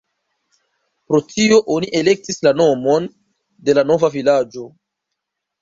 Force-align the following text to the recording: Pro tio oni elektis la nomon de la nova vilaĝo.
Pro 1.11 1.19
tio 1.33 1.59
oni 1.75 1.91
elektis 2.01 2.41
la 2.47 2.53
nomon 2.63 3.05
de 3.69 3.79
la 3.81 3.85
nova 3.93 4.11
vilaĝo. 4.17 4.69